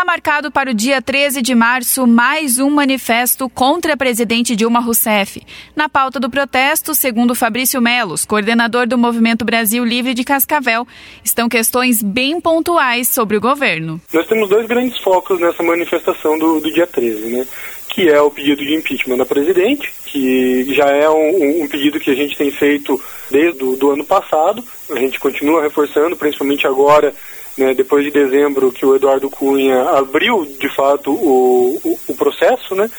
Está 0.00 0.12
marcado 0.12 0.50
para 0.50 0.70
o 0.70 0.74
dia 0.74 1.02
13 1.02 1.42
de 1.42 1.54
março 1.54 2.06
mais 2.06 2.58
um 2.58 2.70
manifesto 2.70 3.50
contra 3.50 3.92
a 3.92 3.96
presidente 3.98 4.56
Dilma 4.56 4.80
Rousseff. 4.80 5.42
Na 5.76 5.90
pauta 5.90 6.18
do 6.18 6.30
protesto, 6.30 6.94
segundo 6.94 7.34
Fabrício 7.34 7.82
Melos, 7.82 8.24
coordenador 8.24 8.88
do 8.88 8.96
Movimento 8.96 9.44
Brasil 9.44 9.84
Livre 9.84 10.14
de 10.14 10.24
Cascavel, 10.24 10.88
estão 11.22 11.50
questões 11.50 12.02
bem 12.02 12.40
pontuais 12.40 13.08
sobre 13.08 13.36
o 13.36 13.42
governo. 13.42 14.00
Nós 14.10 14.26
temos 14.26 14.48
dois 14.48 14.66
grandes 14.66 14.98
focos 15.02 15.38
nessa 15.38 15.62
manifestação 15.62 16.38
do, 16.38 16.60
do 16.60 16.72
dia 16.72 16.86
13, 16.86 17.26
né? 17.26 17.46
que 17.90 18.08
é 18.08 18.22
o 18.22 18.30
pedido 18.30 18.64
de 18.64 18.74
impeachment 18.74 19.18
da 19.18 19.26
presidente, 19.26 19.92
que 20.06 20.64
já 20.72 20.86
é 20.86 21.10
um, 21.10 21.64
um 21.64 21.68
pedido 21.68 22.00
que 22.00 22.10
a 22.10 22.14
gente 22.14 22.38
tem 22.38 22.50
feito 22.50 22.98
desde 23.30 23.62
o 23.62 23.90
ano 23.90 24.04
passado. 24.04 24.64
A 24.90 24.98
gente 24.98 25.20
continua 25.20 25.60
reforçando, 25.60 26.16
principalmente 26.16 26.66
agora, 26.66 27.14
né, 27.56 27.74
depois 27.74 28.04
de 28.04 28.10
dezembro, 28.10 28.72
que 28.72 28.86
o 28.86 28.94
Eduardo 28.94 29.30
Cunha 29.30 29.82
abriu, 29.90 30.44
de 30.58 30.68
fato, 30.74 31.12
o, 31.12 31.80
o, 31.84 31.98
o 32.08 32.14
processo, 32.16 32.74
né? 32.74 32.90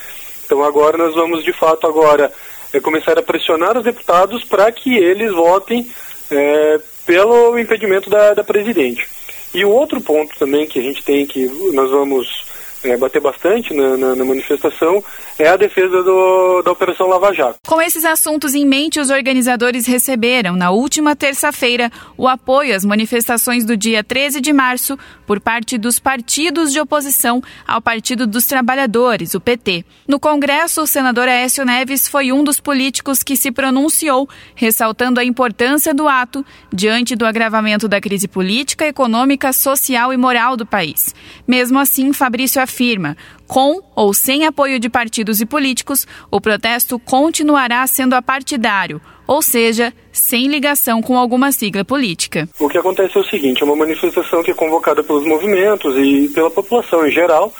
Então 0.46 0.64
agora 0.64 0.98
nós 0.98 1.16
vamos, 1.16 1.44
de 1.44 1.54
fato, 1.54 1.88
agora 1.88 2.32
é, 2.74 2.80
começar 2.80 3.18
a 3.18 3.24
pressionar 3.24 3.78
os 3.78 3.84
deputados 3.84 4.44
para 4.44 4.72
que 4.72 4.98
eles 4.98 5.32
votem 5.32 5.90
é, 6.30 6.80
pelo 7.06 7.58
impedimento 7.58 8.10
da, 8.10 8.34
da 8.34 8.44
presidente. 8.44 9.08
E 9.54 9.66
o 9.66 9.70
outro 9.70 10.00
ponto 10.00 10.38
também 10.38 10.66
que 10.68 10.80
a 10.80 10.82
gente 10.82 11.04
tem 11.04 11.26
que 11.26 11.46
nós 11.74 11.90
vamos 11.90 12.46
é, 12.84 12.98
bater 12.98 13.22
bastante 13.22 13.74
na, 13.74 13.96
na, 13.98 14.16
na, 14.16 14.26
manifestação 14.26 15.04
é 15.38 15.48
a 15.48 15.56
defesa 15.56 16.02
do, 16.04 16.62
da 16.64 16.72
Operação 16.72 17.08
Lava 17.08 17.34
Jato. 17.34 17.60
Com 17.68 17.82
esses 17.82 18.06
assuntos 18.06 18.56
em 18.56 18.66
mente, 18.66 19.00
os 19.00 19.10
organizadores 19.10 19.86
receberam, 19.86 20.56
na 20.56 20.72
última 20.72 21.16
terça-feira, 21.16 21.92
o 22.18 22.28
apoio 22.28 22.76
às 22.76 22.86
manifestações 22.86 23.66
do 23.66 23.78
dia 23.78 24.04
13 24.04 24.42
de 24.42 24.54
março 24.54 24.98
por 25.26 25.40
parte 25.40 25.78
dos 25.78 26.00
partidos 26.00 26.72
de 26.72 26.80
oposição 26.80 27.42
ao 27.68 27.82
Partido 27.82 28.26
dos 28.28 28.46
Trabalhadores, 28.46 29.34
o 29.34 29.40
PT. 29.40 29.86
No 30.08 30.20
Congresso, 30.20 30.82
o 30.82 30.88
senador 30.88 31.28
Aécio 31.28 31.66
Neves 31.66 32.08
foi 32.08 32.32
um 32.32 32.44
dos 32.44 32.60
políticos 32.60 33.24
que 33.24 33.36
se 33.36 33.52
pronunciou, 33.52 34.28
ressaltando 34.56 35.20
a 35.20 35.24
importância 35.24 35.94
do 35.94 36.08
ato 36.08 36.46
diante 36.72 37.16
do 37.16 37.26
agravamento 37.26 37.88
da 37.88 38.02
crise 38.02 38.28
política, 38.28 38.86
econômica, 38.86 39.54
social 39.54 40.14
e 40.14 40.18
moral 40.18 40.58
do 40.58 40.66
país. 40.66 41.14
Mesmo 41.48 41.80
assim, 41.80 42.14
Fabrício 42.14 42.62
afirma: 42.72 43.18
com 43.48 43.82
ou 43.94 44.14
sem 44.14 44.46
apoio 44.46 44.80
de 44.80 44.90
partidos 44.90 45.42
e 45.42 45.46
políticos, 45.46 46.08
o 46.32 46.40
protesto 46.40 46.98
continuará 46.98 47.86
sendo 47.86 48.16
apartidário, 48.16 49.02
ou 49.28 49.42
seja, 49.42 49.94
sem 50.12 50.48
ligação 50.48 51.02
com 51.02 51.18
alguma 51.18 51.52
sigla 51.52 51.84
política. 51.84 52.48
O 52.60 52.70
que 52.70 52.78
acontece 52.78 53.18
é 53.18 53.22
o 53.22 53.26
seguinte: 53.26 53.62
é 53.62 53.66
uma 53.66 53.76
manifestação 53.76 54.42
que 54.42 54.52
é 54.52 54.56
convocada 54.56 55.04
pelos 55.04 55.26
movimentos 55.26 55.96
e 55.98 56.30
pela 56.34 56.50
população 56.50 57.06
em 57.06 57.12
geral, 57.12 57.54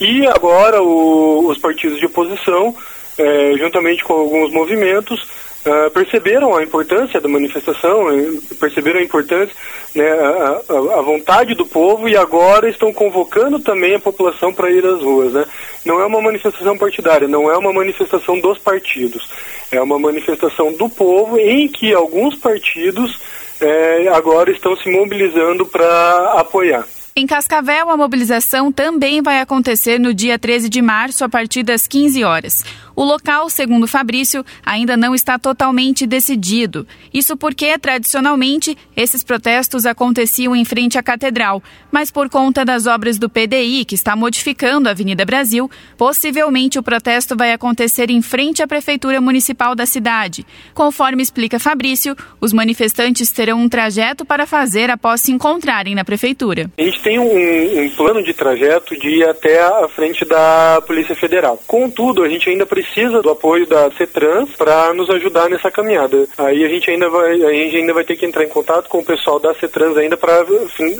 e 0.00 0.26
agora 0.28 0.80
o, 0.80 1.48
os 1.48 1.58
partidos 1.58 1.98
de 1.98 2.06
oposição, 2.06 2.74
é, 3.18 3.54
juntamente 3.58 4.04
com 4.04 4.14
alguns 4.14 4.52
movimentos, 4.52 5.20
Uh, 5.64 5.90
perceberam 5.92 6.56
a 6.56 6.62
importância 6.64 7.20
da 7.20 7.28
manifestação, 7.28 8.10
eh, 8.10 8.32
perceberam 8.58 8.98
a 8.98 9.02
importância, 9.02 9.54
né, 9.94 10.10
a, 10.10 10.60
a, 10.68 10.98
a, 10.98 11.02
vontade 11.02 11.54
do 11.54 11.64
povo 11.64 12.08
e 12.08 12.16
agora 12.16 12.68
estão 12.68 12.92
convocando 12.92 13.60
também 13.60 13.94
a 13.94 14.00
população 14.00 14.52
para 14.52 14.72
ir 14.72 14.84
às 14.84 15.00
ruas. 15.00 15.32
Né? 15.32 15.44
Não 15.84 16.00
é 16.00 16.06
uma 16.06 16.20
manifestação 16.20 16.76
partidária, 16.76 17.28
não 17.28 17.48
é 17.48 17.56
uma 17.56 17.72
manifestação 17.72 18.40
dos 18.40 18.58
partidos, 18.58 19.28
é 19.70 19.80
uma 19.80 20.00
manifestação 20.00 20.72
do 20.72 20.88
povo 20.88 21.38
em 21.38 21.68
que 21.68 21.94
alguns 21.94 22.34
partidos 22.34 23.20
é, 23.60 24.08
agora 24.08 24.50
estão 24.50 24.74
se 24.76 24.90
mobilizando 24.90 25.64
para 25.64 26.40
apoiar. 26.40 26.84
Em 27.14 27.26
Cascavel, 27.26 27.90
a 27.90 27.96
mobilização 27.96 28.72
também 28.72 29.20
vai 29.20 29.40
acontecer 29.40 30.00
no 30.00 30.14
dia 30.14 30.38
13 30.38 30.70
de 30.70 30.80
março, 30.80 31.22
a 31.22 31.28
partir 31.28 31.62
das 31.62 31.86
15 31.86 32.24
horas. 32.24 32.64
O 32.94 33.04
local, 33.04 33.48
segundo 33.48 33.86
Fabrício, 33.86 34.44
ainda 34.64 34.96
não 34.96 35.14
está 35.14 35.38
totalmente 35.38 36.06
decidido. 36.06 36.86
Isso 37.12 37.36
porque, 37.36 37.78
tradicionalmente, 37.78 38.76
esses 38.96 39.22
protestos 39.24 39.86
aconteciam 39.86 40.54
em 40.54 40.64
frente 40.64 40.98
à 40.98 41.02
Catedral, 41.02 41.62
mas 41.90 42.10
por 42.10 42.28
conta 42.28 42.64
das 42.64 42.86
obras 42.86 43.18
do 43.18 43.30
PDI, 43.30 43.84
que 43.84 43.94
está 43.94 44.14
modificando 44.14 44.88
a 44.88 44.92
Avenida 44.92 45.24
Brasil, 45.24 45.70
possivelmente 45.96 46.78
o 46.78 46.82
protesto 46.82 47.36
vai 47.36 47.52
acontecer 47.52 48.10
em 48.10 48.20
frente 48.20 48.62
à 48.62 48.66
Prefeitura 48.66 49.20
Municipal 49.20 49.74
da 49.74 49.86
cidade. 49.86 50.46
Conforme 50.74 51.22
explica 51.22 51.58
Fabrício, 51.58 52.14
os 52.40 52.52
manifestantes 52.52 53.30
terão 53.30 53.58
um 53.58 53.68
trajeto 53.68 54.24
para 54.24 54.46
fazer 54.46 54.90
após 54.90 55.22
se 55.22 55.32
encontrarem 55.32 55.94
na 55.94 56.04
Prefeitura. 56.04 56.70
A 56.78 56.82
gente 56.82 57.02
tem 57.02 57.18
um, 57.18 57.84
um 57.84 57.90
plano 57.90 58.22
de 58.22 58.34
trajeto 58.34 58.98
de 58.98 59.08
ir 59.08 59.28
até 59.28 59.62
a 59.62 59.88
frente 59.88 60.24
da 60.24 60.82
Polícia 60.86 61.14
Federal. 61.14 61.58
Contudo, 61.66 62.22
a 62.22 62.28
gente 62.28 62.48
ainda 62.48 62.66
precisa 62.66 62.81
precisa 62.82 63.22
do 63.22 63.30
apoio 63.30 63.66
da 63.66 63.90
CETRANS 63.92 64.50
para 64.56 64.92
nos 64.92 65.08
ajudar 65.08 65.48
nessa 65.48 65.70
caminhada. 65.70 66.26
Aí 66.36 66.64
a 66.64 66.68
gente 66.68 66.90
ainda 66.90 67.08
vai, 67.08 67.40
a 67.42 67.52
gente 67.52 67.76
ainda 67.76 67.94
vai 67.94 68.04
ter 68.04 68.16
que 68.16 68.26
entrar 68.26 68.44
em 68.44 68.48
contato 68.48 68.88
com 68.88 68.98
o 68.98 69.04
pessoal 69.04 69.38
da 69.38 69.54
CETRANS 69.54 69.96
ainda 69.96 70.16
para 70.16 70.44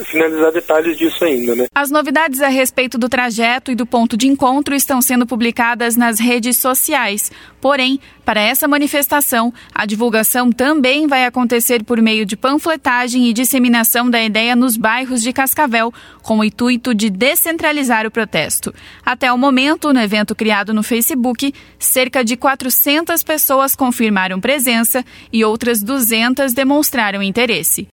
finalizar 0.07 0.53
detalhes 0.53 0.97
disso 0.97 1.25
ainda, 1.25 1.57
né? 1.57 1.67
As 1.75 1.91
novidades 1.91 2.41
a 2.41 2.49
respeito 2.49 2.97
do 2.97 3.09
trajeto 3.09 3.73
e 3.73 3.75
do 3.75 3.85
ponto 3.85 4.17
de 4.17 4.29
encontro 4.29 4.75
estão 4.75 5.03
sendo 5.03 5.27
publicadas 5.27 5.97
nas 5.97 6.21
redes 6.21 6.57
sociais. 6.57 7.33
Porém, 7.61 8.01
para 8.25 8.41
essa 8.41 8.69
manifestação, 8.69 9.53
a 9.75 9.85
divulgação 9.85 10.51
também 10.53 11.07
vai 11.09 11.25
acontecer 11.25 11.83
por 11.83 12.01
meio 12.01 12.25
de 12.25 12.37
panfletagem 12.37 13.29
e 13.29 13.33
disseminação 13.33 14.09
da 14.09 14.23
ideia 14.23 14.55
nos 14.55 14.77
bairros 14.77 15.23
de 15.23 15.33
Cascavel, 15.33 15.93
com 16.23 16.39
o 16.39 16.45
intuito 16.45 16.95
de 16.95 17.11
descentralizar 17.11 18.07
o 18.07 18.11
protesto. 18.11 18.73
Até 19.05 19.33
o 19.33 19.39
momento, 19.39 19.93
no 19.93 20.01
evento 20.01 20.35
criado 20.35 20.73
no 20.73 20.83
Facebook, 20.83 21.53
cerca 21.85 22.25
de 22.25 22.37
400 22.37 23.23
pessoas 23.23 23.75
confirmaram 23.75 24.41
presença 24.41 25.05
e 25.33 25.45
outras 25.45 25.83
200 25.83 26.53
demonstraram 26.53 27.23
interesse. 27.23 27.89